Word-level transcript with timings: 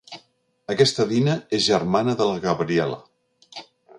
Aquesta 0.75 1.05
Dina 1.11 1.35
és 1.59 1.67
germana 1.73 2.17
de 2.21 2.29
la 2.31 2.41
Gabriela. 2.47 2.99